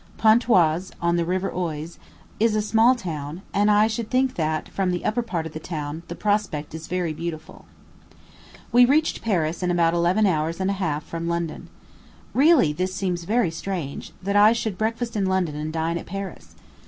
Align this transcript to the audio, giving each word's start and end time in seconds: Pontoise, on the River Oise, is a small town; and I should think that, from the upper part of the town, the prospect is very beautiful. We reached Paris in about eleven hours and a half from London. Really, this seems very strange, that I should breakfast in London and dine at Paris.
Pontoise, 0.17 0.91
on 0.99 1.15
the 1.15 1.25
River 1.25 1.53
Oise, 1.53 1.99
is 2.39 2.55
a 2.55 2.61
small 2.63 2.95
town; 2.95 3.43
and 3.53 3.69
I 3.69 3.85
should 3.85 4.09
think 4.09 4.33
that, 4.33 4.67
from 4.67 4.89
the 4.89 5.05
upper 5.05 5.21
part 5.21 5.45
of 5.45 5.53
the 5.53 5.59
town, 5.59 6.01
the 6.07 6.15
prospect 6.15 6.73
is 6.73 6.87
very 6.87 7.13
beautiful. 7.13 7.65
We 8.71 8.83
reached 8.83 9.21
Paris 9.21 9.61
in 9.61 9.69
about 9.69 9.93
eleven 9.93 10.25
hours 10.25 10.59
and 10.59 10.71
a 10.71 10.81
half 10.81 11.03
from 11.05 11.27
London. 11.27 11.69
Really, 12.33 12.73
this 12.73 12.95
seems 12.95 13.25
very 13.25 13.51
strange, 13.51 14.11
that 14.23 14.35
I 14.35 14.53
should 14.53 14.75
breakfast 14.75 15.15
in 15.15 15.27
London 15.27 15.55
and 15.55 15.71
dine 15.71 15.99
at 15.99 16.07
Paris. 16.07 16.55